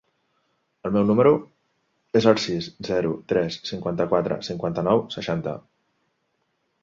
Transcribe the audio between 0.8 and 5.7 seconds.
El meu número es el sis, zero, tres, cinquanta-quatre, cinquanta-nou, seixanta.